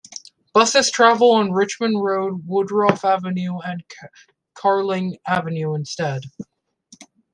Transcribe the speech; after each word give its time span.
Buses 0.51 0.89
travel 0.89 1.31
on 1.33 1.51
Richmond 1.51 2.03
Road, 2.03 2.47
Woodroffe 2.47 3.07
Avenue 3.07 3.59
and 3.59 3.83
Carling 4.55 5.19
Avenue 5.27 5.75
instead. 5.75 6.23